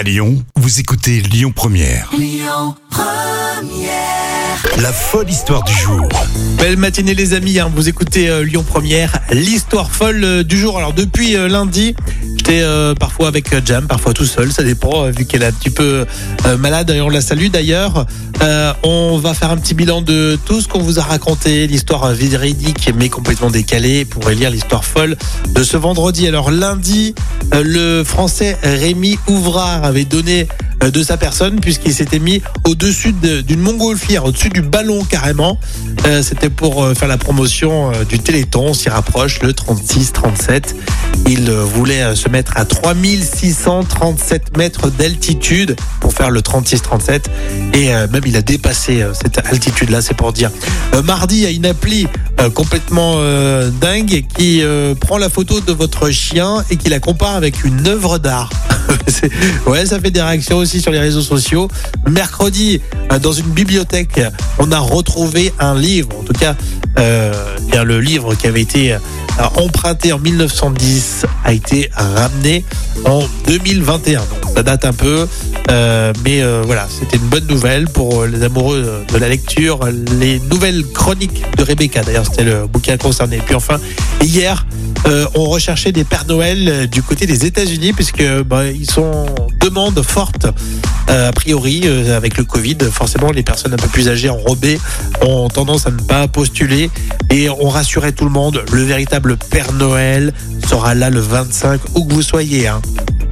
[0.00, 2.10] À Lyon, vous écoutez Lyon Première.
[4.80, 6.08] La folle histoire du jour.
[6.56, 7.70] Belle matinée les amis, hein.
[7.74, 10.78] vous écoutez euh, Lyon Première, l'histoire folle euh, du jour.
[10.78, 11.94] Alors depuis euh, lundi,
[12.50, 15.70] euh, parfois avec Jam, parfois tout seul, ça dépend, euh, vu qu'elle est un petit
[15.70, 16.04] peu
[16.46, 18.06] euh, malade, et on la salue d'ailleurs.
[18.82, 22.90] On va faire un petit bilan de tout ce qu'on vous a raconté, l'histoire véridique
[22.96, 25.16] mais complètement décalée, pour lire l'histoire folle
[25.54, 26.26] de ce vendredi.
[26.26, 27.14] Alors lundi,
[27.52, 30.48] le français Rémi Ouvrard avait donné
[30.80, 35.58] de sa personne puisqu'il s'était mis au-dessus de- d'une montgolfière, au-dessus du ballon carrément.
[36.06, 40.74] Euh, C'était pour euh, faire la promotion euh, du Téléthon, on s'y rapproche, le 36-37.
[41.28, 47.24] Il euh, voulait euh, se mettre à 3637 mètres d'altitude pour faire le 36-37
[47.74, 50.50] et euh, même il a dépassé euh, cette altitude-là, c'est pour dire.
[50.94, 52.08] Euh, mardi, il y a une appli euh,
[52.48, 57.34] complètement euh, dingue qui euh, prend la photo de votre chien et qui la compare
[57.34, 58.50] avec une œuvre d'art.
[59.66, 61.68] Ouais, ça fait des réactions aussi sur les réseaux sociaux.
[62.08, 62.80] Mercredi,
[63.12, 64.20] euh, dans une bibliothèque,
[64.58, 66.08] on a retrouvé un livre.
[66.18, 66.56] En tout cas,
[66.98, 67.32] euh,
[67.70, 68.98] bien le livre qui avait été euh,
[69.56, 72.64] emprunté en 1910 a été ramené
[73.04, 74.20] en 2021.
[74.20, 75.28] Donc, ça date un peu,
[75.70, 79.80] euh, mais euh, voilà, c'était une bonne nouvelle pour les amoureux de la lecture.
[80.18, 83.40] Les nouvelles chroniques de Rebecca, d'ailleurs, c'était le bouquin concerné.
[83.44, 83.78] Puis enfin,
[84.22, 84.64] hier,
[85.06, 89.26] euh, on recherchait des Pères Noël euh, du côté des États-Unis puisque bah, ils sont
[89.60, 90.46] demande forte
[91.08, 92.76] euh, a priori euh, avec le Covid.
[92.90, 94.78] Forcément, les personnes un peu plus âgées enrobées
[95.22, 96.90] ont tendance à ne pas postuler
[97.30, 98.62] et on rassurait tout le monde.
[98.72, 100.32] Le véritable Père Noël
[100.68, 102.68] sera là le 25 où que vous soyez.
[102.68, 102.80] Hein.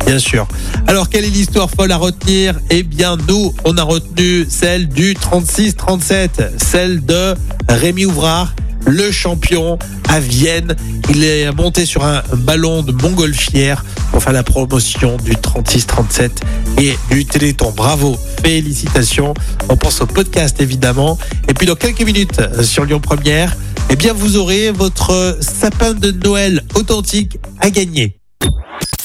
[0.09, 0.48] Bien sûr.
[0.87, 2.59] Alors, quelle est l'histoire folle à retenir?
[2.70, 7.34] Eh bien, nous, on a retenu celle du 36-37, celle de
[7.69, 8.55] Rémi Ouvrard,
[8.86, 10.75] le champion à Vienne.
[11.11, 16.31] Il est monté sur un ballon de montgolfière pour faire la promotion du 36-37
[16.79, 17.70] et du Téléthon.
[17.77, 19.34] Bravo, félicitations.
[19.69, 21.19] On pense au podcast évidemment.
[21.48, 23.55] Et puis dans quelques minutes sur Lyon Première,
[23.91, 28.17] eh bien vous aurez votre sapin de Noël authentique à gagner.